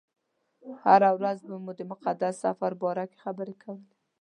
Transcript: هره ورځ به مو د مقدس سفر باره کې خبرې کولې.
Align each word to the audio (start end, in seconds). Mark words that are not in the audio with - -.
هره 0.81 1.09
ورځ 1.17 1.39
به 1.47 1.55
مو 1.63 1.71
د 1.79 1.81
مقدس 1.91 2.33
سفر 2.45 2.71
باره 2.81 3.05
کې 3.11 3.17
خبرې 3.23 3.55
کولې. 3.63 3.93